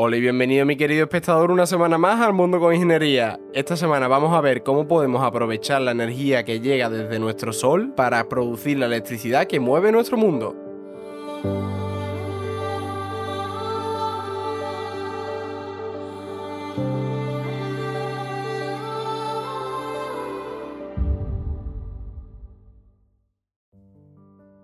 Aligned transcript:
Hola 0.00 0.16
y 0.16 0.20
bienvenido 0.20 0.64
mi 0.64 0.76
querido 0.76 1.02
espectador 1.02 1.50
una 1.50 1.66
semana 1.66 1.98
más 1.98 2.20
al 2.20 2.32
Mundo 2.32 2.60
con 2.60 2.72
Ingeniería. 2.72 3.40
Esta 3.52 3.76
semana 3.76 4.06
vamos 4.06 4.32
a 4.32 4.40
ver 4.40 4.62
cómo 4.62 4.86
podemos 4.86 5.24
aprovechar 5.24 5.80
la 5.80 5.90
energía 5.90 6.44
que 6.44 6.60
llega 6.60 6.88
desde 6.88 7.18
nuestro 7.18 7.52
Sol 7.52 7.94
para 7.96 8.28
producir 8.28 8.78
la 8.78 8.86
electricidad 8.86 9.48
que 9.48 9.58
mueve 9.58 9.90
nuestro 9.90 10.16
mundo. 10.16 10.67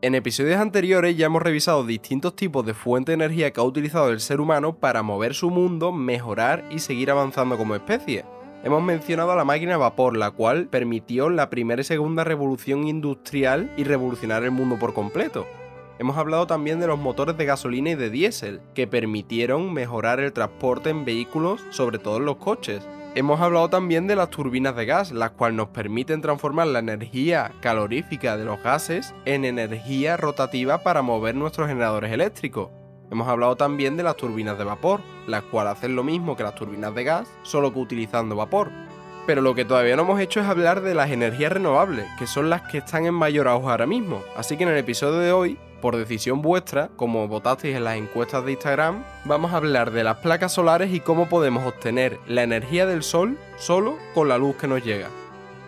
En 0.04 0.14
episodios 0.14 0.60
anteriores 0.60 1.16
ya 1.16 1.24
hemos 1.24 1.40
revisado 1.40 1.82
distintos 1.82 2.36
tipos 2.36 2.66
de 2.66 2.74
fuente 2.74 3.12
de 3.12 3.14
energía 3.14 3.50
que 3.50 3.60
ha 3.62 3.64
utilizado 3.64 4.10
el 4.10 4.20
ser 4.20 4.38
humano 4.38 4.76
para 4.76 5.02
mover 5.02 5.32
su 5.32 5.48
mundo, 5.48 5.92
mejorar 5.92 6.62
y 6.70 6.80
seguir 6.80 7.10
avanzando 7.10 7.56
como 7.56 7.74
especie. 7.74 8.26
Hemos 8.64 8.82
mencionado 8.82 9.32
a 9.32 9.36
la 9.36 9.46
máquina 9.46 9.70
de 9.70 9.78
vapor, 9.78 10.18
la 10.18 10.30
cual 10.30 10.66
permitió 10.66 11.30
la 11.30 11.48
primera 11.48 11.80
y 11.80 11.84
segunda 11.84 12.22
revolución 12.22 12.86
industrial 12.86 13.72
y 13.78 13.84
revolucionar 13.84 14.44
el 14.44 14.50
mundo 14.50 14.78
por 14.78 14.92
completo. 14.92 15.46
Hemos 15.98 16.18
hablado 16.18 16.46
también 16.46 16.80
de 16.80 16.86
los 16.86 16.98
motores 16.98 17.38
de 17.38 17.46
gasolina 17.46 17.92
y 17.92 17.94
de 17.94 18.10
diésel, 18.10 18.60
que 18.74 18.86
permitieron 18.86 19.72
mejorar 19.72 20.20
el 20.20 20.34
transporte 20.34 20.90
en 20.90 21.06
vehículos, 21.06 21.64
sobre 21.70 21.98
todo 21.98 22.18
en 22.18 22.26
los 22.26 22.36
coches. 22.36 22.86
Hemos 23.16 23.40
hablado 23.40 23.70
también 23.70 24.08
de 24.08 24.16
las 24.16 24.28
turbinas 24.30 24.74
de 24.74 24.86
gas, 24.86 25.12
las 25.12 25.30
cuales 25.30 25.56
nos 25.56 25.68
permiten 25.68 26.20
transformar 26.20 26.66
la 26.66 26.80
energía 26.80 27.52
calorífica 27.60 28.36
de 28.36 28.44
los 28.44 28.60
gases 28.60 29.14
en 29.24 29.44
energía 29.44 30.16
rotativa 30.16 30.82
para 30.82 31.00
mover 31.00 31.36
nuestros 31.36 31.68
generadores 31.68 32.10
eléctricos. 32.10 32.70
Hemos 33.12 33.28
hablado 33.28 33.54
también 33.54 33.96
de 33.96 34.02
las 34.02 34.16
turbinas 34.16 34.58
de 34.58 34.64
vapor, 34.64 35.00
las 35.28 35.44
cuales 35.44 35.74
hacen 35.74 35.94
lo 35.94 36.02
mismo 36.02 36.34
que 36.36 36.42
las 36.42 36.56
turbinas 36.56 36.92
de 36.92 37.04
gas, 37.04 37.28
solo 37.44 37.72
que 37.72 37.78
utilizando 37.78 38.34
vapor. 38.34 38.72
Pero 39.26 39.40
lo 39.40 39.54
que 39.54 39.64
todavía 39.64 39.96
no 39.96 40.02
hemos 40.02 40.20
hecho 40.20 40.40
es 40.40 40.46
hablar 40.46 40.82
de 40.82 40.94
las 40.94 41.10
energías 41.10 41.52
renovables, 41.52 42.06
que 42.18 42.26
son 42.26 42.50
las 42.50 42.62
que 42.62 42.78
están 42.78 43.06
en 43.06 43.14
mayor 43.14 43.48
auge 43.48 43.70
ahora 43.70 43.86
mismo. 43.86 44.22
Así 44.36 44.56
que 44.56 44.64
en 44.64 44.70
el 44.70 44.78
episodio 44.78 45.18
de 45.18 45.32
hoy 45.32 45.58
por 45.84 45.98
decisión 45.98 46.40
vuestra, 46.40 46.88
como 46.96 47.28
votasteis 47.28 47.76
en 47.76 47.84
las 47.84 47.96
encuestas 47.96 48.42
de 48.46 48.52
Instagram, 48.52 49.04
vamos 49.26 49.52
a 49.52 49.58
hablar 49.58 49.90
de 49.90 50.02
las 50.02 50.16
placas 50.16 50.52
solares 50.52 50.90
y 50.94 51.00
cómo 51.00 51.28
podemos 51.28 51.66
obtener 51.66 52.18
la 52.26 52.42
energía 52.42 52.86
del 52.86 53.02
sol 53.02 53.36
solo 53.58 53.98
con 54.14 54.30
la 54.30 54.38
luz 54.38 54.56
que 54.56 54.66
nos 54.66 54.82
llega. 54.82 55.10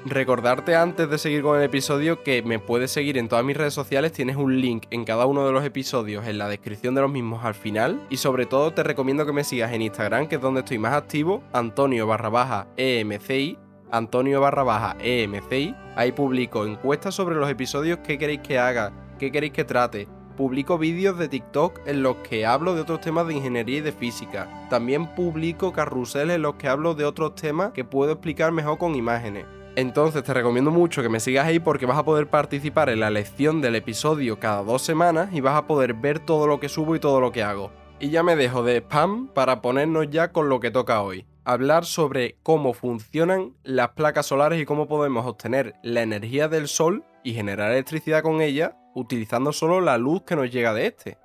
Recordarte 0.09 0.77
antes 0.77 1.11
de 1.11 1.19
seguir 1.19 1.43
con 1.43 1.59
el 1.59 1.65
episodio 1.65 2.23
que 2.23 2.41
me 2.41 2.61
puedes 2.61 2.93
seguir 2.93 3.19
en 3.19 3.29
todas 3.29 3.45
mis 3.45 3.57
redes 3.57 3.75
sociales, 3.75 4.13
tienes 4.13 4.37
un 4.37 4.61
link 4.61 4.87
en 4.91 5.05
cada 5.05 5.27
uno 5.27 5.45
de 5.45 5.53
los 5.53 5.65
episodios 5.65 6.29
en 6.29 6.39
la 6.39 6.49
descripción 6.49 6.95
de 6.95 7.01
los 7.01 7.11
mismos 7.11 7.45
al 7.45 7.57
final 7.57 8.01
y 8.09 8.19
sobre 8.19 8.47
todo 8.47 8.73
te 8.73 8.85
recomiendo 8.85 9.27
que 9.27 9.33
me 9.33 9.43
sigas 9.43 9.73
en 9.73 9.83
Instagram 9.83 10.29
que 10.29 10.37
es 10.37 10.41
donde 10.41 10.61
estoy 10.61 10.79
más 10.79 10.93
activo, 10.93 11.43
Antonio 11.53 12.07
barra 12.07 12.29
baja 12.29 12.69
EMCI, 12.77 13.59
Antonio 13.91 14.41
barra 14.41 14.63
baja 14.63 14.97
EMCI, 15.01 15.75
ahí 15.97 16.13
publico 16.13 16.65
encuestas 16.65 17.13
sobre 17.13 17.35
los 17.35 17.51
episodios 17.51 17.99
que 17.99 18.17
queréis 18.17 18.43
que 18.43 18.61
haga 18.61 18.93
¿Qué 19.19 19.33
queréis 19.33 19.55
que 19.55 19.65
trate? 19.65 20.07
Publico 20.37 20.79
vídeos 20.79 21.19
de 21.19 21.29
TikTok 21.29 21.81
en 21.87 22.05
los 22.05 22.19
que 22.19 22.47
hablo 22.47 22.77
de 22.77 22.83
otros 22.83 23.01
temas 23.01 23.27
de 23.27 23.35
ingeniería 23.35 23.79
y 23.79 23.81
de 23.81 23.93
física. 23.93 24.69
También 24.69 25.07
publico 25.15 25.73
carruseles 25.73 26.37
en 26.37 26.43
los 26.43 26.55
que 26.57 26.69
hablo 26.69 26.95
de 26.95 27.07
otros 27.07 27.35
temas 27.35 27.73
que 27.73 27.85
puedo 27.85 28.13
explicar 28.13 28.53
mejor 28.53 28.77
con 28.77 28.95
imágenes. 28.95 29.47
Entonces 29.77 30.25
te 30.25 30.33
recomiendo 30.33 30.71
mucho 30.71 31.03
que 31.03 31.11
me 31.11 31.21
sigas 31.21 31.47
ahí 31.47 31.59
porque 31.59 31.85
vas 31.85 31.99
a 31.99 32.05
poder 32.05 32.29
participar 32.29 32.89
en 32.89 33.01
la 33.01 33.11
lección 33.11 33.61
del 33.61 33.75
episodio 33.75 34.41
cada 34.41 34.63
dos 34.63 34.81
semanas 34.81 35.29
y 35.35 35.43
vas 35.43 35.55
a 35.55 35.67
poder 35.67 35.93
ver 35.93 36.19
todo 36.19 36.47
lo 36.47 36.59
que 36.59 36.71
subo 36.71 36.97
y 36.97 36.99
todo 36.99 37.21
lo 37.21 37.31
que 37.31 37.43
hago. 37.43 37.71
Y 38.01 38.09
ya 38.09 38.23
me 38.23 38.37
dejo 38.37 38.63
de 38.63 38.79
spam 38.79 39.29
para 39.29 39.61
ponernos 39.61 40.09
ya 40.09 40.33
con 40.33 40.49
lo 40.49 40.61
que 40.61 40.71
toca 40.71 41.03
hoy. 41.03 41.27
Hablar 41.45 41.85
sobre 41.85 42.39
cómo 42.43 42.73
funcionan 42.73 43.53
las 43.65 43.91
placas 43.91 44.25
solares 44.25 44.63
y 44.63 44.65
cómo 44.65 44.89
podemos 44.89 45.27
obtener 45.27 45.75
la 45.83 46.01
energía 46.01 46.49
del 46.49 46.69
sol 46.69 47.05
y 47.23 47.35
generar 47.35 47.71
electricidad 47.71 48.23
con 48.23 48.41
ella 48.41 48.79
utilizando 48.95 49.53
solo 49.53 49.83
la 49.83 49.99
luz 49.99 50.23
que 50.23 50.37
nos 50.37 50.51
llega 50.51 50.73
de 50.73 50.87
este. 50.87 51.19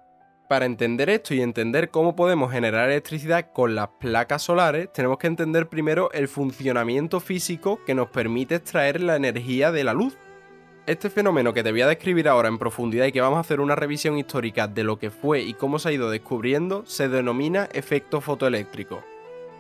Para 0.51 0.66
entender 0.66 1.09
esto 1.09 1.34
y 1.34 1.41
entender 1.41 1.91
cómo 1.91 2.13
podemos 2.13 2.51
generar 2.51 2.89
electricidad 2.89 3.53
con 3.53 3.73
las 3.73 3.88
placas 4.01 4.41
solares, 4.41 4.91
tenemos 4.91 5.17
que 5.17 5.28
entender 5.28 5.69
primero 5.69 6.12
el 6.12 6.28
funcionamiento 6.28 7.22
físico 7.22 7.79
que 7.85 7.95
nos 7.95 8.09
permite 8.09 8.56
extraer 8.56 9.00
la 9.00 9.16
energía 9.16 9.72
de 9.72 9.85
la 9.85 9.94
luz. 9.94 10.17
Este 10.88 11.09
fenómeno 11.09 11.53
que 11.53 11.63
te 11.63 11.72
voy 11.72 11.84
a 11.84 11.88
describir 11.88 12.28
ahora 12.28 12.50
en 12.50 12.57
profundidad 12.57 13.06
y 13.06 13.13
que 13.13 13.22
vamos 13.22 13.38
a 13.38 13.40
hacer 13.40 13.61
una 13.61 13.78
revisión 13.78 14.17
histórica 14.17 14.67
de 14.67 14.84
lo 14.84 15.00
que 15.00 15.09
fue 15.09 15.40
y 15.41 15.53
cómo 15.53 15.79
se 15.79 15.88
ha 15.88 15.94
ido 15.94 16.09
descubriendo, 16.09 16.85
se 16.85 17.07
denomina 17.07 17.69
efecto 17.72 18.19
fotoeléctrico. 18.19 19.06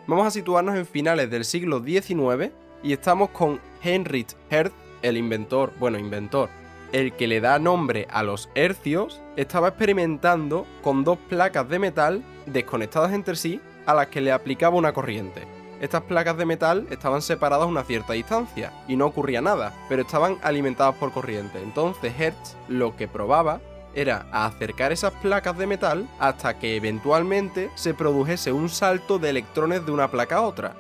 Vamos 0.07 0.27
a 0.27 0.31
situarnos 0.31 0.75
en 0.75 0.85
finales 0.85 1.29
del 1.29 1.45
siglo 1.45 1.81
XIX 1.81 2.51
y 2.83 2.91
estamos 2.91 3.29
con 3.29 3.61
Heinrich 3.81 4.35
Hertz, 4.49 4.75
el 5.03 5.15
inventor, 5.15 5.71
bueno, 5.79 5.97
inventor, 5.97 6.49
el 6.91 7.13
que 7.13 7.27
le 7.27 7.41
da 7.41 7.59
nombre 7.59 8.07
a 8.11 8.23
los 8.23 8.49
hercios, 8.55 9.21
estaba 9.35 9.69
experimentando 9.69 10.65
con 10.81 11.03
dos 11.03 11.17
placas 11.29 11.67
de 11.69 11.79
metal 11.79 12.23
desconectadas 12.45 13.13
entre 13.13 13.35
sí 13.35 13.61
a 13.85 13.93
las 13.93 14.07
que 14.07 14.21
le 14.21 14.31
aplicaba 14.31 14.75
una 14.75 14.93
corriente. 14.93 15.47
Estas 15.79 16.03
placas 16.03 16.37
de 16.37 16.45
metal 16.45 16.85
estaban 16.91 17.23
separadas 17.23 17.65
a 17.65 17.69
una 17.69 17.83
cierta 17.83 18.13
distancia 18.13 18.71
y 18.87 18.95
no 18.95 19.07
ocurría 19.07 19.41
nada, 19.41 19.73
pero 19.89 20.03
estaban 20.03 20.37
alimentadas 20.43 20.95
por 20.95 21.11
corriente. 21.11 21.59
Entonces 21.61 22.13
Hertz 22.19 22.55
lo 22.67 22.95
que 22.95 23.07
probaba 23.07 23.61
era 23.95 24.27
acercar 24.31 24.91
esas 24.91 25.13
placas 25.13 25.57
de 25.57 25.67
metal 25.67 26.07
hasta 26.19 26.59
que 26.59 26.75
eventualmente 26.75 27.71
se 27.75 27.93
produjese 27.93 28.51
un 28.51 28.69
salto 28.69 29.17
de 29.17 29.31
electrones 29.31 29.85
de 29.85 29.91
una 29.91 30.09
placa 30.09 30.37
a 30.37 30.41
otra. 30.41 30.75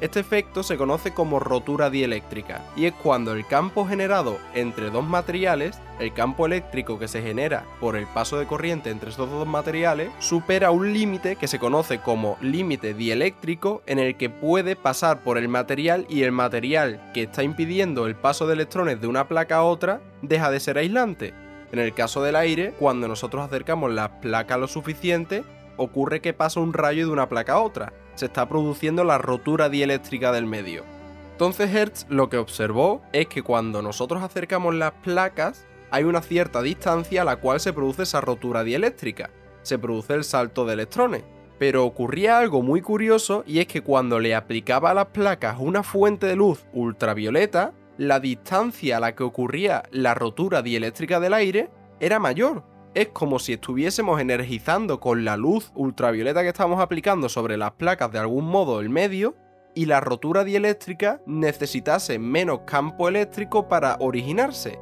Este 0.00 0.20
efecto 0.20 0.62
se 0.62 0.76
conoce 0.76 1.12
como 1.12 1.40
rotura 1.40 1.90
dieléctrica 1.90 2.64
y 2.76 2.84
es 2.84 2.92
cuando 2.92 3.32
el 3.32 3.44
campo 3.44 3.84
generado 3.84 4.38
entre 4.54 4.90
dos 4.90 5.04
materiales, 5.04 5.80
el 5.98 6.14
campo 6.14 6.46
eléctrico 6.46 7.00
que 7.00 7.08
se 7.08 7.20
genera 7.20 7.64
por 7.80 7.96
el 7.96 8.06
paso 8.06 8.38
de 8.38 8.46
corriente 8.46 8.90
entre 8.90 9.10
estos 9.10 9.28
dos 9.28 9.48
materiales, 9.48 10.10
supera 10.20 10.70
un 10.70 10.92
límite 10.92 11.34
que 11.34 11.48
se 11.48 11.58
conoce 11.58 11.98
como 11.98 12.36
límite 12.40 12.94
dieléctrico 12.94 13.82
en 13.86 13.98
el 13.98 14.16
que 14.16 14.30
puede 14.30 14.76
pasar 14.76 15.24
por 15.24 15.36
el 15.36 15.48
material 15.48 16.06
y 16.08 16.22
el 16.22 16.30
material 16.30 17.10
que 17.12 17.24
está 17.24 17.42
impidiendo 17.42 18.06
el 18.06 18.14
paso 18.14 18.46
de 18.46 18.54
electrones 18.54 19.00
de 19.00 19.08
una 19.08 19.26
placa 19.26 19.56
a 19.56 19.64
otra 19.64 20.00
deja 20.22 20.52
de 20.52 20.60
ser 20.60 20.78
aislante. 20.78 21.34
En 21.72 21.80
el 21.80 21.92
caso 21.92 22.22
del 22.22 22.36
aire, 22.36 22.72
cuando 22.78 23.08
nosotros 23.08 23.44
acercamos 23.44 23.92
la 23.92 24.20
placa 24.20 24.58
lo 24.58 24.68
suficiente, 24.68 25.42
ocurre 25.76 26.20
que 26.20 26.32
pasa 26.32 26.60
un 26.60 26.72
rayo 26.72 27.06
de 27.06 27.12
una 27.12 27.28
placa 27.28 27.54
a 27.54 27.60
otra, 27.60 27.92
se 28.18 28.26
está 28.26 28.48
produciendo 28.48 29.04
la 29.04 29.18
rotura 29.18 29.68
dieléctrica 29.68 30.32
del 30.32 30.46
medio. 30.46 30.84
Entonces 31.32 31.72
Hertz 31.72 32.06
lo 32.08 32.28
que 32.28 32.36
observó 32.36 33.00
es 33.12 33.28
que 33.28 33.42
cuando 33.42 33.80
nosotros 33.80 34.22
acercamos 34.22 34.74
las 34.74 34.92
placas 34.92 35.66
hay 35.90 36.04
una 36.04 36.20
cierta 36.20 36.62
distancia 36.62 37.22
a 37.22 37.24
la 37.24 37.36
cual 37.36 37.60
se 37.60 37.72
produce 37.72 38.02
esa 38.02 38.20
rotura 38.20 38.64
dieléctrica, 38.64 39.30
se 39.62 39.78
produce 39.78 40.14
el 40.14 40.24
salto 40.24 40.66
de 40.66 40.74
electrones. 40.74 41.24
Pero 41.58 41.84
ocurría 41.84 42.38
algo 42.38 42.62
muy 42.62 42.82
curioso 42.82 43.42
y 43.46 43.58
es 43.60 43.66
que 43.66 43.82
cuando 43.82 44.20
le 44.20 44.34
aplicaba 44.34 44.90
a 44.90 44.94
las 44.94 45.06
placas 45.06 45.56
una 45.58 45.82
fuente 45.82 46.26
de 46.26 46.36
luz 46.36 46.66
ultravioleta, 46.72 47.72
la 47.96 48.20
distancia 48.20 48.96
a 48.96 49.00
la 49.00 49.14
que 49.14 49.24
ocurría 49.24 49.82
la 49.90 50.14
rotura 50.14 50.62
dieléctrica 50.62 51.18
del 51.18 51.34
aire 51.34 51.68
era 51.98 52.20
mayor, 52.20 52.62
es 52.94 53.08
como 53.08 53.38
si 53.38 53.54
estuviésemos 53.54 54.20
energizando 54.20 55.00
con 55.00 55.24
la 55.24 55.36
luz 55.36 55.70
ultravioleta 55.74 56.42
que 56.42 56.48
estamos 56.48 56.80
aplicando 56.80 57.28
sobre 57.28 57.56
las 57.56 57.72
placas 57.72 58.10
de 58.12 58.18
algún 58.18 58.46
modo 58.46 58.80
el 58.80 58.90
medio 58.90 59.36
y 59.74 59.86
la 59.86 60.00
rotura 60.00 60.44
dieléctrica 60.44 61.20
necesitase 61.26 62.18
menos 62.18 62.60
campo 62.66 63.08
eléctrico 63.08 63.68
para 63.68 63.96
originarse. 64.00 64.78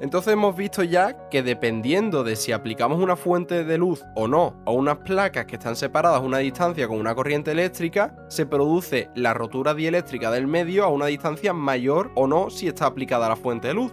Entonces 0.00 0.32
hemos 0.32 0.56
visto 0.56 0.82
ya 0.82 1.28
que 1.30 1.42
dependiendo 1.42 2.24
de 2.24 2.36
si 2.36 2.52
aplicamos 2.52 3.00
una 3.00 3.16
fuente 3.16 3.64
de 3.64 3.78
luz 3.78 4.04
o 4.16 4.28
no, 4.28 4.60
o 4.66 4.72
unas 4.72 4.98
placas 4.98 5.46
que 5.46 5.54
están 5.54 5.76
separadas 5.76 6.18
a 6.18 6.24
una 6.24 6.38
distancia 6.38 6.88
con 6.88 6.98
una 6.98 7.14
corriente 7.14 7.52
eléctrica, 7.52 8.14
se 8.28 8.44
produce 8.44 9.08
la 9.14 9.32
rotura 9.32 9.72
dieléctrica 9.72 10.30
del 10.30 10.46
medio 10.46 10.84
a 10.84 10.88
una 10.88 11.06
distancia 11.06 11.52
mayor 11.52 12.10
o 12.16 12.26
no 12.26 12.50
si 12.50 12.66
está 12.66 12.86
aplicada 12.86 13.28
la 13.28 13.36
fuente 13.36 13.68
de 13.68 13.74
luz. 13.74 13.92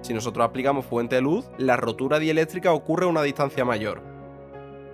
Si 0.00 0.14
nosotros 0.14 0.44
aplicamos 0.44 0.86
fuente 0.86 1.16
de 1.16 1.22
luz, 1.22 1.50
la 1.58 1.76
rotura 1.76 2.18
dieléctrica 2.18 2.72
ocurre 2.72 3.06
a 3.06 3.08
una 3.08 3.22
distancia 3.22 3.64
mayor. 3.64 4.02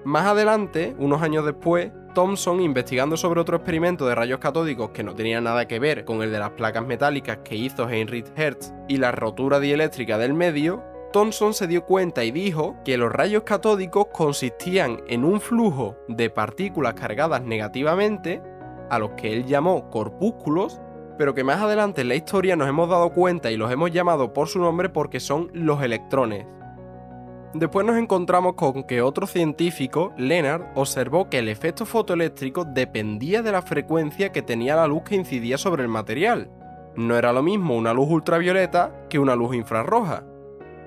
Más 0.05 0.27
adelante, 0.27 0.95
unos 0.99 1.23
años 1.23 1.45
después, 1.45 1.91
Thomson, 2.15 2.61
investigando 2.61 3.17
sobre 3.17 3.41
otro 3.41 3.57
experimento 3.57 4.07
de 4.07 4.15
rayos 4.15 4.39
catódicos 4.39 4.91
que 4.91 5.03
no 5.03 5.15
tenía 5.15 5.41
nada 5.41 5.67
que 5.67 5.79
ver 5.79 6.05
con 6.05 6.23
el 6.23 6.31
de 6.31 6.39
las 6.39 6.51
placas 6.51 6.87
metálicas 6.87 7.39
que 7.45 7.57
hizo 7.57 7.89
Heinrich 7.89 8.27
Hertz 8.37 8.73
y 8.89 8.99
la 8.99 9.13
rotura 9.13 9.61
dieléctrica 9.61 10.17
del 10.17 10.33
medio, 10.33 10.83
Thomson 11.13 11.55
se 11.55 11.67
dio 11.67 11.85
cuenta 11.85 12.25
y 12.25 12.33
dijo 12.33 12.77
que 12.85 12.97
los 12.97 13.13
rayos 13.13 13.45
catódicos 13.45 14.07
consistían 14.13 15.03
en 15.07 15.25
un 15.25 15.41
flujo 15.41 15.97
de 16.09 16.29
partículas 16.29 16.95
cargadas 16.95 17.43
negativamente, 17.43 18.43
a 18.91 18.99
los 18.99 19.11
que 19.13 19.33
él 19.33 19.47
llamó 19.47 19.91
corpúsculos, 19.91 20.81
pero 21.19 21.35
que 21.35 21.45
más 21.45 21.61
adelante 21.61 22.01
en 22.01 22.09
la 22.09 22.15
historia 22.15 22.57
nos 22.57 22.69
hemos 22.69 22.89
dado 22.89 23.11
cuenta 23.11 23.51
y 23.51 23.57
los 23.57 23.71
hemos 23.71 23.91
llamado 23.91 24.33
por 24.33 24.49
su 24.49 24.59
nombre 24.59 24.89
porque 24.89 25.21
son 25.21 25.51
los 25.53 25.83
electrones. 25.83 26.47
Después 27.55 27.87
nos 27.87 27.97
encontramos 27.97 28.55
con 28.55 28.83
que 28.83 29.01
otro 29.01 29.29
científico, 29.29 30.13
Leonard, 30.17 30.73
observó 30.75 31.31
que 31.31 31.39
el 31.39 31.49
efecto 31.49 31.87
fotoeléctrico 31.87 32.65
dependía 32.65 33.43
de 33.43 33.53
la 33.53 33.63
frecuencia 33.63 34.33
que 34.33 34.43
tenía 34.43 34.75
la 34.75 34.89
luz 34.89 35.05
que 35.05 35.15
incidía 35.15 35.57
sobre 35.57 35.85
el 35.85 35.89
material. 35.89 36.51
No 36.97 37.17
era 37.17 37.33
lo 37.33 37.45
mismo 37.45 37.77
una 37.77 37.95
luz 37.95 38.09
ultravioleta 38.11 39.07
que 39.09 39.21
una 39.21 39.37
luz 39.37 39.55
infrarroja. 39.55 40.25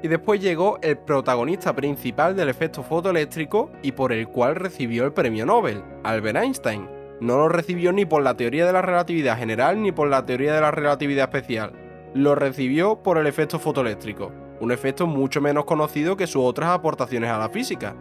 Y 0.03 0.09
después 0.09 0.41
llegó 0.41 0.77
el 0.81 0.97
protagonista 0.97 1.73
principal 1.73 2.35
del 2.35 2.50
efecto 2.50 2.83
fotoeléctrico 2.83 3.71
y 3.81 3.94
por 3.94 4.12
el 4.12 4.27
cual 4.27 4.56
recibió 4.56 5.06
el 5.06 5.13
premio 5.13 5.45
Nobel, 5.45 5.83
Albert 6.03 6.38
Einstein. 6.38 6.96
No 7.19 7.38
lo 7.38 7.50
recibió 7.50 7.92
ni 7.92 8.06
por 8.06 8.24
la 8.24 8.36
teoría 8.36 8.66
de 8.66 8.74
la 8.74 8.81
relatividad 8.81 9.38
general 9.38 9.81
ni 9.81 9.92
por 9.92 10.08
la 10.08 10.25
teoría 10.25 10.54
de 10.54 10.62
la 10.62 10.72
relatividad 10.72 11.25
especial. 11.34 11.72
Lo 12.14 12.36
recibió 12.36 13.02
por 13.04 13.18
el 13.18 13.28
efecto 13.28 13.60
fotoeléctrico 13.60 14.31
un 14.60 14.72
efecto 14.72 15.08
mucho 15.08 15.42
menos 15.42 15.66
conocido 15.66 16.18
que 16.18 16.28
sus 16.28 16.44
otras 16.44 16.69
aportaciones 16.69 17.30
a 17.30 17.38
la 17.38 17.50
física. 17.50 17.96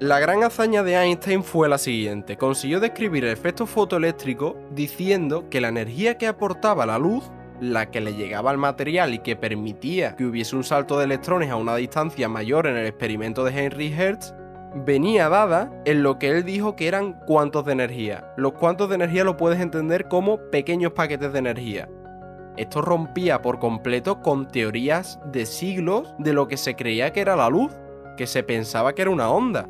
La 0.00 0.20
gran 0.20 0.44
hazaña 0.44 0.82
de 0.82 0.94
Einstein 0.94 1.42
fue 1.42 1.68
la 1.68 1.78
siguiente, 1.78 2.36
consiguió 2.36 2.78
describir 2.78 3.24
el 3.24 3.32
efecto 3.32 3.66
fotoeléctrico 3.66 4.56
diciendo 4.70 5.48
que 5.50 5.60
la 5.60 5.68
energía 5.68 6.16
que 6.18 6.28
aportaba 6.28 6.86
la 6.86 6.98
luz, 6.98 7.32
la 7.60 7.90
que 7.90 8.00
le 8.00 8.14
llegaba 8.14 8.52
al 8.52 8.58
material 8.58 9.12
y 9.12 9.18
que 9.18 9.34
permitía 9.34 10.14
que 10.14 10.24
hubiese 10.24 10.54
un 10.54 10.62
salto 10.62 10.98
de 10.98 11.04
electrones 11.04 11.50
a 11.50 11.56
una 11.56 11.74
distancia 11.74 12.28
mayor 12.28 12.68
en 12.68 12.76
el 12.76 12.86
experimento 12.86 13.44
de 13.44 13.58
Henry 13.58 13.92
Hertz, 13.92 14.34
venía 14.78 15.28
dada 15.28 15.70
en 15.84 16.02
lo 16.02 16.18
que 16.18 16.30
él 16.30 16.44
dijo 16.44 16.76
que 16.76 16.88
eran 16.88 17.14
cuantos 17.26 17.64
de 17.64 17.72
energía. 17.72 18.32
Los 18.36 18.52
cuantos 18.52 18.88
de 18.88 18.94
energía 18.94 19.24
lo 19.24 19.36
puedes 19.36 19.60
entender 19.60 20.08
como 20.08 20.38
pequeños 20.50 20.92
paquetes 20.92 21.32
de 21.32 21.38
energía. 21.38 21.88
Esto 22.56 22.82
rompía 22.82 23.40
por 23.40 23.58
completo 23.58 24.20
con 24.20 24.48
teorías 24.48 25.20
de 25.30 25.46
siglos 25.46 26.14
de 26.18 26.32
lo 26.32 26.48
que 26.48 26.56
se 26.56 26.74
creía 26.74 27.12
que 27.12 27.20
era 27.20 27.36
la 27.36 27.48
luz, 27.48 27.72
que 28.16 28.26
se 28.26 28.42
pensaba 28.42 28.94
que 28.94 29.02
era 29.02 29.12
una 29.12 29.30
onda. 29.30 29.68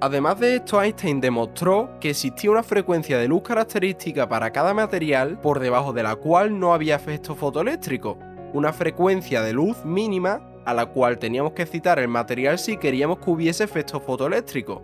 Además 0.00 0.40
de 0.40 0.56
esto, 0.56 0.82
Einstein 0.82 1.20
demostró 1.20 1.98
que 2.00 2.10
existía 2.10 2.50
una 2.50 2.62
frecuencia 2.62 3.18
de 3.18 3.28
luz 3.28 3.42
característica 3.42 4.28
para 4.28 4.50
cada 4.50 4.74
material 4.74 5.38
por 5.40 5.60
debajo 5.60 5.92
de 5.92 6.02
la 6.02 6.16
cual 6.16 6.58
no 6.58 6.74
había 6.74 6.96
efecto 6.96 7.34
fotoeléctrico, 7.34 8.18
una 8.52 8.72
frecuencia 8.72 9.42
de 9.42 9.52
luz 9.52 9.84
mínima 9.84 10.40
a 10.64 10.74
la 10.74 10.86
cual 10.86 11.18
teníamos 11.18 11.52
que 11.52 11.66
citar 11.66 11.98
el 11.98 12.08
material 12.08 12.58
si 12.58 12.76
queríamos 12.76 13.18
que 13.18 13.30
hubiese 13.30 13.64
efecto 13.64 14.00
fotoeléctrico. 14.00 14.82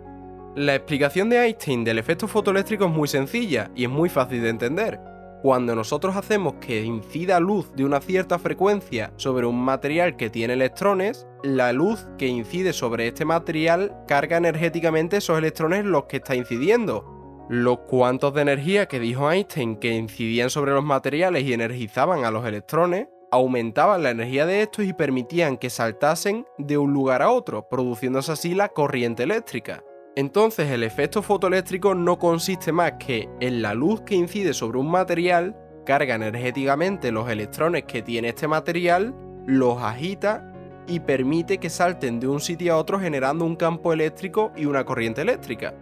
La 0.55 0.75
explicación 0.75 1.29
de 1.29 1.45
Einstein 1.45 1.83
del 1.83 1.97
efecto 1.97 2.27
fotoeléctrico 2.27 2.85
es 2.85 2.91
muy 2.91 3.07
sencilla 3.07 3.71
y 3.75 3.85
es 3.85 3.89
muy 3.89 4.09
fácil 4.09 4.41
de 4.41 4.49
entender. 4.49 4.99
Cuando 5.41 5.73
nosotros 5.75 6.15
hacemos 6.15 6.55
que 6.55 6.83
incida 6.83 7.39
luz 7.39 7.73
de 7.75 7.83
una 7.83 7.99
cierta 7.99 8.37
frecuencia 8.37 9.11
sobre 9.15 9.47
un 9.47 9.59
material 9.63 10.17
que 10.17 10.29
tiene 10.29 10.53
electrones, 10.53 11.25
la 11.41 11.73
luz 11.73 12.05
que 12.17 12.27
incide 12.27 12.73
sobre 12.73 13.07
este 13.07 13.25
material 13.25 13.95
carga 14.07 14.37
energéticamente 14.37 15.17
esos 15.17 15.39
electrones 15.39 15.85
los 15.85 16.03
que 16.03 16.17
está 16.17 16.35
incidiendo. 16.35 17.47
Los 17.49 17.79
cuantos 17.79 18.33
de 18.33 18.43
energía 18.43 18.85
que 18.85 18.99
dijo 18.99 19.31
Einstein 19.31 19.77
que 19.77 19.95
incidían 19.95 20.49
sobre 20.51 20.73
los 20.73 20.83
materiales 20.83 21.43
y 21.43 21.53
energizaban 21.53 22.23
a 22.23 22.31
los 22.31 22.45
electrones, 22.45 23.07
aumentaban 23.31 24.03
la 24.03 24.11
energía 24.11 24.45
de 24.45 24.61
estos 24.61 24.85
y 24.85 24.93
permitían 24.93 25.57
que 25.57 25.69
saltasen 25.69 26.45
de 26.57 26.77
un 26.77 26.93
lugar 26.93 27.21
a 27.21 27.31
otro, 27.31 27.67
produciéndose 27.67 28.33
así 28.33 28.53
la 28.53 28.69
corriente 28.69 29.23
eléctrica. 29.23 29.83
Entonces 30.15 30.69
el 30.69 30.83
efecto 30.83 31.21
fotoeléctrico 31.21 31.95
no 31.95 32.19
consiste 32.19 32.73
más 32.73 32.93
que 32.99 33.29
en 33.39 33.61
la 33.61 33.73
luz 33.73 34.01
que 34.01 34.15
incide 34.15 34.53
sobre 34.53 34.77
un 34.77 34.91
material, 34.91 35.55
carga 35.85 36.15
energéticamente 36.15 37.11
los 37.11 37.29
electrones 37.29 37.85
que 37.85 38.01
tiene 38.01 38.29
este 38.29 38.47
material, 38.47 39.15
los 39.47 39.81
agita 39.81 40.51
y 40.87 40.99
permite 40.99 41.57
que 41.57 41.69
salten 41.69 42.19
de 42.19 42.27
un 42.27 42.41
sitio 42.41 42.73
a 42.73 42.77
otro 42.77 42.99
generando 42.99 43.45
un 43.45 43.55
campo 43.55 43.93
eléctrico 43.93 44.51
y 44.57 44.65
una 44.65 44.83
corriente 44.83 45.21
eléctrica. 45.21 45.73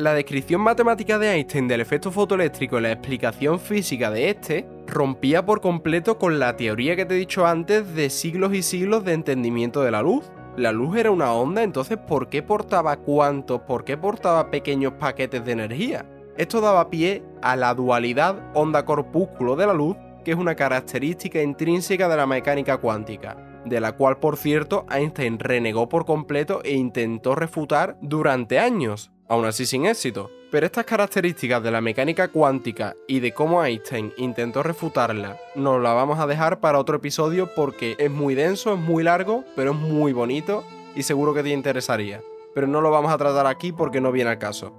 La 0.00 0.14
descripción 0.14 0.62
matemática 0.62 1.18
de 1.18 1.30
Einstein 1.30 1.68
del 1.68 1.82
efecto 1.82 2.10
fotoeléctrico 2.10 2.78
y 2.78 2.80
la 2.80 2.92
explicación 2.92 3.60
física 3.60 4.10
de 4.10 4.30
este 4.30 4.66
rompía 4.86 5.44
por 5.44 5.60
completo 5.60 6.16
con 6.16 6.38
la 6.38 6.56
teoría 6.56 6.96
que 6.96 7.04
te 7.04 7.14
he 7.16 7.18
dicho 7.18 7.44
antes 7.44 7.94
de 7.94 8.08
siglos 8.08 8.54
y 8.54 8.62
siglos 8.62 9.04
de 9.04 9.12
entendimiento 9.12 9.82
de 9.82 9.90
la 9.90 10.00
luz, 10.00 10.32
la 10.56 10.72
luz 10.72 10.96
era 10.96 11.10
una 11.10 11.34
onda, 11.34 11.62
entonces 11.62 11.98
¿por 11.98 12.30
qué 12.30 12.42
portaba 12.42 12.96
cuántos? 12.96 13.60
¿Por 13.60 13.84
qué 13.84 13.98
portaba 13.98 14.50
pequeños 14.50 14.94
paquetes 14.94 15.44
de 15.44 15.52
energía? 15.52 16.06
Esto 16.38 16.62
daba 16.62 16.88
pie 16.88 17.22
a 17.42 17.54
la 17.54 17.74
dualidad 17.74 18.40
onda-corpúsculo 18.54 19.54
de 19.54 19.66
la 19.66 19.74
luz, 19.74 19.98
que 20.24 20.30
es 20.30 20.38
una 20.38 20.54
característica 20.54 21.42
intrínseca 21.42 22.08
de 22.08 22.16
la 22.16 22.26
mecánica 22.26 22.78
cuántica, 22.78 23.36
de 23.66 23.80
la 23.80 23.92
cual 23.92 24.16
por 24.16 24.38
cierto 24.38 24.86
Einstein 24.90 25.38
renegó 25.38 25.90
por 25.90 26.06
completo 26.06 26.62
e 26.64 26.72
intentó 26.72 27.34
refutar 27.34 27.98
durante 28.00 28.58
años, 28.58 29.12
aún 29.30 29.46
así 29.46 29.64
sin 29.64 29.86
éxito. 29.86 30.30
Pero 30.50 30.66
estas 30.66 30.84
características 30.84 31.62
de 31.62 31.70
la 31.70 31.80
mecánica 31.80 32.28
cuántica 32.28 32.96
y 33.06 33.20
de 33.20 33.32
cómo 33.32 33.64
Einstein 33.64 34.12
intentó 34.16 34.64
refutarla, 34.64 35.38
nos 35.54 35.80
la 35.80 35.92
vamos 35.94 36.18
a 36.18 36.26
dejar 36.26 36.58
para 36.58 36.80
otro 36.80 36.96
episodio 36.96 37.48
porque 37.54 37.94
es 37.98 38.10
muy 38.10 38.34
denso, 38.34 38.74
es 38.74 38.80
muy 38.80 39.04
largo, 39.04 39.44
pero 39.54 39.70
es 39.70 39.78
muy 39.78 40.12
bonito 40.12 40.64
y 40.96 41.04
seguro 41.04 41.32
que 41.32 41.44
te 41.44 41.50
interesaría. 41.50 42.20
Pero 42.52 42.66
no 42.66 42.80
lo 42.80 42.90
vamos 42.90 43.12
a 43.12 43.18
tratar 43.18 43.46
aquí 43.46 43.70
porque 43.70 44.00
no 44.00 44.10
viene 44.10 44.30
al 44.30 44.38
caso. 44.38 44.74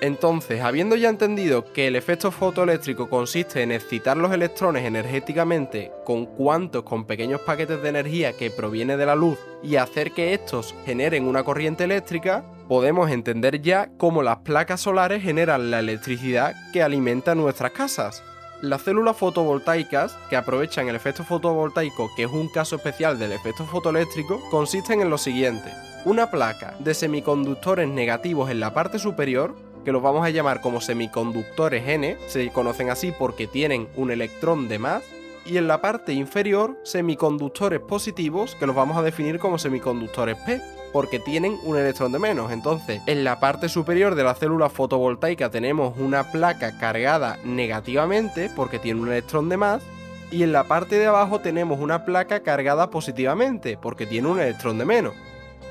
Entonces, 0.00 0.62
habiendo 0.62 0.94
ya 0.94 1.08
entendido 1.08 1.72
que 1.72 1.88
el 1.88 1.96
efecto 1.96 2.30
fotoeléctrico 2.30 3.10
consiste 3.10 3.62
en 3.62 3.72
excitar 3.72 4.16
los 4.16 4.32
electrones 4.32 4.84
energéticamente 4.84 5.90
con 6.06 6.24
cuantos 6.24 6.84
con 6.84 7.04
pequeños 7.04 7.40
paquetes 7.40 7.82
de 7.82 7.88
energía 7.88 8.32
que 8.32 8.50
proviene 8.50 8.96
de 8.96 9.06
la 9.06 9.16
luz 9.16 9.38
y 9.62 9.74
hacer 9.74 10.12
que 10.12 10.32
estos 10.34 10.74
generen 10.86 11.26
una 11.26 11.42
corriente 11.42 11.82
eléctrica, 11.82 12.44
podemos 12.68 13.10
entender 13.10 13.62
ya 13.62 13.90
cómo 13.96 14.22
las 14.22 14.38
placas 14.38 14.82
solares 14.82 15.22
generan 15.22 15.70
la 15.70 15.78
electricidad 15.80 16.54
que 16.72 16.82
alimenta 16.82 17.34
nuestras 17.34 17.72
casas. 17.72 18.22
Las 18.60 18.82
células 18.82 19.16
fotovoltaicas, 19.16 20.16
que 20.28 20.36
aprovechan 20.36 20.88
el 20.88 20.96
efecto 20.96 21.24
fotovoltaico, 21.24 22.10
que 22.14 22.24
es 22.24 22.30
un 22.30 22.48
caso 22.48 22.76
especial 22.76 23.18
del 23.18 23.32
efecto 23.32 23.64
fotoeléctrico, 23.64 24.40
consisten 24.50 25.00
en 25.00 25.10
lo 25.10 25.16
siguiente. 25.16 25.72
Una 26.04 26.30
placa 26.30 26.74
de 26.80 26.92
semiconductores 26.92 27.88
negativos 27.88 28.50
en 28.50 28.60
la 28.60 28.74
parte 28.74 28.98
superior, 28.98 29.54
que 29.84 29.92
los 29.92 30.02
vamos 30.02 30.26
a 30.26 30.30
llamar 30.30 30.60
como 30.60 30.80
semiconductores 30.80 31.88
N, 31.88 32.18
se 32.26 32.50
conocen 32.50 32.90
así 32.90 33.12
porque 33.16 33.46
tienen 33.46 33.88
un 33.96 34.10
electrón 34.10 34.68
de 34.68 34.78
más, 34.78 35.04
y 35.46 35.56
en 35.56 35.68
la 35.68 35.80
parte 35.80 36.12
inferior 36.12 36.76
semiconductores 36.82 37.80
positivos, 37.80 38.54
que 38.56 38.66
los 38.66 38.76
vamos 38.76 38.98
a 38.98 39.02
definir 39.02 39.38
como 39.38 39.58
semiconductores 39.58 40.36
P, 40.44 40.60
porque 40.92 41.18
tienen 41.18 41.58
un 41.62 41.76
electrón 41.76 42.12
de 42.12 42.18
menos. 42.18 42.52
Entonces, 42.52 43.00
en 43.06 43.24
la 43.24 43.40
parte 43.40 43.68
superior 43.68 44.14
de 44.14 44.24
la 44.24 44.34
célula 44.34 44.68
fotovoltaica 44.68 45.50
tenemos 45.50 45.96
una 45.98 46.30
placa 46.30 46.78
cargada 46.78 47.38
negativamente 47.44 48.50
porque 48.54 48.78
tiene 48.78 49.00
un 49.00 49.08
electrón 49.08 49.48
de 49.48 49.56
más. 49.56 49.82
Y 50.30 50.42
en 50.42 50.52
la 50.52 50.64
parte 50.64 50.98
de 50.98 51.06
abajo 51.06 51.40
tenemos 51.40 51.80
una 51.80 52.04
placa 52.04 52.40
cargada 52.42 52.90
positivamente 52.90 53.78
porque 53.80 54.06
tiene 54.06 54.28
un 54.28 54.40
electrón 54.40 54.78
de 54.78 54.84
menos. 54.84 55.14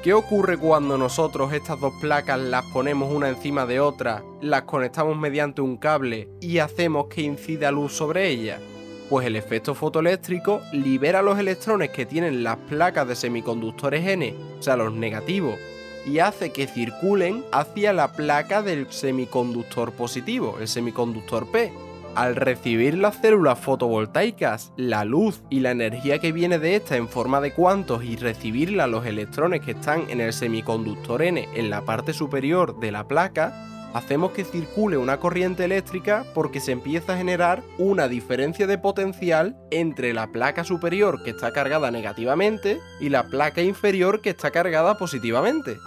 ¿Qué 0.04 0.14
ocurre 0.14 0.58
cuando 0.58 0.98
nosotros 0.98 1.54
estas 1.54 1.80
dos 1.80 1.94
placas 2.00 2.40
las 2.40 2.66
ponemos 2.66 3.12
una 3.12 3.30
encima 3.30 3.66
de 3.66 3.80
otra, 3.80 4.24
las 4.42 4.64
conectamos 4.64 5.18
mediante 5.18 5.62
un 5.62 5.78
cable 5.78 6.30
y 6.40 6.60
hacemos 6.60 7.08
que 7.08 7.22
incida 7.22 7.72
luz 7.72 7.94
sobre 7.94 8.30
ellas? 8.30 8.62
Pues 9.10 9.26
el 9.26 9.36
efecto 9.36 9.76
fotoeléctrico 9.76 10.62
libera 10.72 11.22
los 11.22 11.40
electrones 11.40 11.90
que 11.92 12.06
tienen 12.06 12.44
las 12.44 12.58
placas 12.58 13.08
de 13.08 13.16
semiconductores 13.16 14.06
N, 14.06 14.36
o 14.60 14.62
sea, 14.62 14.76
los 14.76 14.94
negativos, 14.94 15.58
y 16.06 16.20
hace 16.20 16.52
que 16.52 16.68
circulen 16.68 17.44
hacia 17.52 17.94
la 17.94 18.14
placa 18.14 18.62
del 18.62 18.92
semiconductor 18.92 19.92
positivo, 19.92 20.58
el 20.60 20.68
semiconductor 20.68 21.48
P. 21.52 21.72
Al 22.16 22.36
recibir 22.36 22.98
las 22.98 23.18
células 23.18 23.60
fotovoltaicas 23.60 24.72
la 24.76 25.06
luz 25.06 25.44
y 25.52 25.60
la 25.60 25.72
energía 25.72 26.18
que 26.18 26.32
viene 26.32 26.58
de 26.58 26.76
esta 26.76 26.98
en 26.98 27.08
forma 27.08 27.42
de 27.42 27.54
cuantos 27.54 28.04
y 28.04 28.16
recibirla 28.16 28.88
los 28.88 29.06
electrones 29.06 29.62
que 29.62 29.72
están 29.72 30.10
en 30.10 30.22
el 30.22 30.34
semiconductor 30.34 31.22
N 31.22 31.48
en 31.54 31.70
la 31.70 31.82
parte 31.82 32.14
superior 32.14 32.80
de 32.80 32.92
la 32.92 33.08
placa, 33.08 33.54
hacemos 33.94 34.32
que 34.32 34.44
circule 34.44 34.98
una 34.98 35.20
corriente 35.20 35.66
eléctrica 35.66 36.26
porque 36.34 36.60
se 36.60 36.72
empieza 36.72 37.14
a 37.14 37.18
generar 37.18 37.64
una 37.78 38.08
diferencia 38.08 38.68
de 38.68 38.78
potencial 38.78 39.56
entre 39.72 40.14
la 40.14 40.28
placa 40.28 40.64
superior 40.64 41.24
que 41.24 41.32
está 41.32 41.52
cargada 41.52 41.92
negativamente 41.92 42.80
y 43.00 43.10
la 43.10 43.24
placa 43.28 43.62
inferior 43.62 44.22
que 44.22 44.32
está 44.32 44.52
cargada 44.52 44.98
positivamente. 44.98 45.78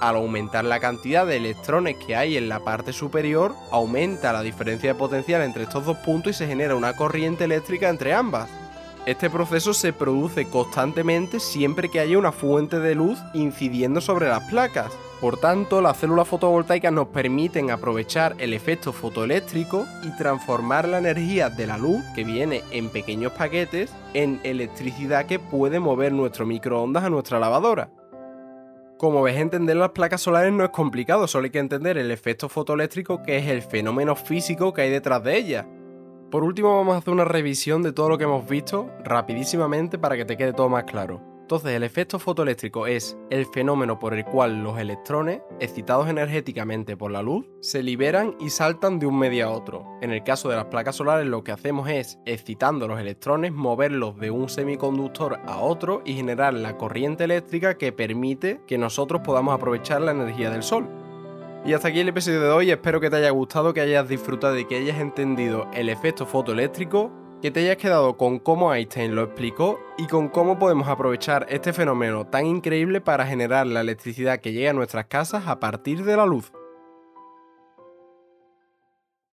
Al 0.00 0.14
aumentar 0.14 0.64
la 0.64 0.78
cantidad 0.78 1.26
de 1.26 1.38
electrones 1.38 1.96
que 1.96 2.14
hay 2.14 2.36
en 2.36 2.48
la 2.48 2.60
parte 2.60 2.92
superior, 2.92 3.54
aumenta 3.72 4.32
la 4.32 4.42
diferencia 4.42 4.92
de 4.92 4.98
potencial 4.98 5.42
entre 5.42 5.64
estos 5.64 5.84
dos 5.84 5.96
puntos 5.98 6.30
y 6.30 6.38
se 6.38 6.46
genera 6.46 6.76
una 6.76 6.94
corriente 6.94 7.44
eléctrica 7.44 7.88
entre 7.88 8.14
ambas. 8.14 8.48
Este 9.08 9.30
proceso 9.30 9.72
se 9.72 9.94
produce 9.94 10.50
constantemente 10.50 11.40
siempre 11.40 11.88
que 11.88 11.98
haya 11.98 12.18
una 12.18 12.30
fuente 12.30 12.78
de 12.78 12.94
luz 12.94 13.18
incidiendo 13.32 14.02
sobre 14.02 14.28
las 14.28 14.44
placas, 14.50 14.92
por 15.18 15.38
tanto, 15.38 15.80
las 15.80 15.96
células 15.96 16.28
fotovoltaicas 16.28 16.92
nos 16.92 17.08
permiten 17.08 17.70
aprovechar 17.70 18.36
el 18.36 18.52
efecto 18.52 18.92
fotoeléctrico 18.92 19.86
y 20.04 20.14
transformar 20.18 20.86
la 20.86 20.98
energía 20.98 21.48
de 21.48 21.66
la 21.66 21.78
luz 21.78 22.04
que 22.14 22.22
viene 22.22 22.62
en 22.70 22.90
pequeños 22.90 23.32
paquetes 23.32 23.90
en 24.12 24.40
electricidad 24.44 25.24
que 25.24 25.38
puede 25.38 25.80
mover 25.80 26.12
nuestro 26.12 26.44
microondas 26.44 27.04
a 27.04 27.08
nuestra 27.08 27.40
lavadora. 27.40 27.90
Como 28.98 29.22
ves, 29.22 29.38
entender 29.38 29.76
las 29.76 29.92
placas 29.92 30.20
solares 30.20 30.52
no 30.52 30.64
es 30.64 30.70
complicado, 30.70 31.26
solo 31.28 31.46
hay 31.46 31.50
que 31.50 31.60
entender 31.60 31.96
el 31.96 32.10
efecto 32.10 32.50
fotoeléctrico 32.50 33.22
que 33.22 33.38
es 33.38 33.46
el 33.46 33.62
fenómeno 33.62 34.16
físico 34.16 34.74
que 34.74 34.82
hay 34.82 34.90
detrás 34.90 35.24
de 35.24 35.38
ellas. 35.38 35.64
Por 36.30 36.44
último 36.44 36.76
vamos 36.76 36.94
a 36.94 36.98
hacer 36.98 37.14
una 37.14 37.24
revisión 37.24 37.82
de 37.82 37.92
todo 37.92 38.10
lo 38.10 38.18
que 38.18 38.24
hemos 38.24 38.46
visto 38.46 38.90
rapidísimamente 39.02 39.98
para 39.98 40.14
que 40.14 40.26
te 40.26 40.36
quede 40.36 40.52
todo 40.52 40.68
más 40.68 40.84
claro. 40.84 41.22
Entonces, 41.40 41.70
el 41.70 41.82
efecto 41.82 42.18
fotoeléctrico 42.18 42.86
es 42.86 43.16
el 43.30 43.46
fenómeno 43.46 43.98
por 43.98 44.12
el 44.12 44.26
cual 44.26 44.62
los 44.62 44.78
electrones, 44.78 45.40
excitados 45.58 46.06
energéticamente 46.06 46.98
por 46.98 47.10
la 47.10 47.22
luz, 47.22 47.46
se 47.62 47.82
liberan 47.82 48.36
y 48.38 48.50
saltan 48.50 48.98
de 48.98 49.06
un 49.06 49.18
medio 49.18 49.46
a 49.46 49.50
otro. 49.52 49.86
En 50.02 50.12
el 50.12 50.22
caso 50.22 50.50
de 50.50 50.56
las 50.56 50.66
placas 50.66 50.96
solares, 50.96 51.26
lo 51.26 51.42
que 51.42 51.52
hacemos 51.52 51.88
es, 51.88 52.18
excitando 52.26 52.86
los 52.86 53.00
electrones, 53.00 53.54
moverlos 53.54 54.18
de 54.18 54.30
un 54.30 54.50
semiconductor 54.50 55.40
a 55.46 55.60
otro 55.60 56.02
y 56.04 56.12
generar 56.12 56.52
la 56.52 56.76
corriente 56.76 57.24
eléctrica 57.24 57.78
que 57.78 57.92
permite 57.92 58.60
que 58.66 58.76
nosotros 58.76 59.22
podamos 59.24 59.54
aprovechar 59.54 60.02
la 60.02 60.10
energía 60.10 60.50
del 60.50 60.62
sol. 60.62 60.97
Y 61.64 61.72
hasta 61.72 61.88
aquí 61.88 62.00
el 62.00 62.08
episodio 62.08 62.40
de 62.40 62.50
hoy, 62.50 62.70
espero 62.70 63.00
que 63.00 63.10
te 63.10 63.16
haya 63.16 63.30
gustado, 63.30 63.74
que 63.74 63.80
hayas 63.80 64.08
disfrutado 64.08 64.58
y 64.58 64.64
que 64.64 64.76
hayas 64.76 65.00
entendido 65.00 65.68
el 65.74 65.88
efecto 65.88 66.24
fotoeléctrico 66.24 67.12
que 67.40 67.52
te 67.52 67.60
hayas 67.60 67.76
quedado 67.76 68.16
con 68.16 68.40
cómo 68.40 68.74
Einstein 68.74 69.14
lo 69.14 69.22
explicó 69.22 69.78
y 69.96 70.06
con 70.06 70.28
cómo 70.28 70.58
podemos 70.58 70.88
aprovechar 70.88 71.46
este 71.48 71.72
fenómeno 71.72 72.26
tan 72.26 72.46
increíble 72.46 73.00
para 73.00 73.26
generar 73.26 73.66
la 73.66 73.80
electricidad 73.80 74.40
que 74.40 74.52
llega 74.52 74.70
a 74.70 74.74
nuestras 74.74 75.06
casas 75.06 75.46
a 75.46 75.60
partir 75.60 76.04
de 76.04 76.16
la 76.16 76.26
luz. 76.26 76.50